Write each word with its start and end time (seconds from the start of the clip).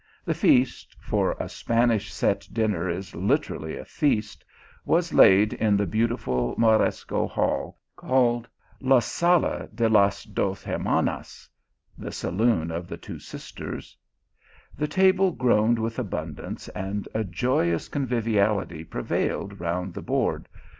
The 0.25 0.33
feast, 0.33 0.97
for 0.99 1.33
a 1.39 1.47
Spanish 1.47 2.11
set 2.11 2.49
dinner 2.51 2.89
is 2.89 3.13
literally 3.13 3.77
a 3.77 3.85
feast, 3.85 4.43
was 4.83 5.13
laid 5.13 5.53
in 5.53 5.77
the 5.77 5.85
beautiful 5.85 6.55
moresco 6.57 7.27
hall 7.27 7.77
called 7.95 8.47
"la 8.79 8.97
sala 8.97 9.67
de 9.67 9.87
las 9.87 10.23
dos 10.23 10.63
Hermanas," 10.63 11.47
(the 11.99 12.11
saloon 12.11 12.71
of 12.71 12.87
the 12.87 12.97
two 12.97 13.19
sisters;) 13.19 13.95
the 14.75 14.87
table 14.87 15.29
groaned 15.29 15.77
with 15.77 15.99
abundance, 15.99 16.67
and 16.69 17.07
a 17.13 17.23
joyous 17.23 17.87
conviviality 17.87 18.83
prevailed 18.83 19.59
round 19.59 19.93
the 19.93 20.01
board}. 20.01 20.49